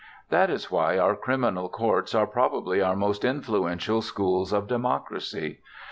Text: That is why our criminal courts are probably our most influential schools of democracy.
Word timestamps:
That 0.29 0.49
is 0.49 0.71
why 0.71 0.97
our 0.97 1.15
criminal 1.15 1.69
courts 1.69 2.15
are 2.15 2.25
probably 2.25 2.81
our 2.81 2.95
most 2.95 3.23
influential 3.23 4.01
schools 4.01 4.51
of 4.51 4.65
democracy. 4.67 5.59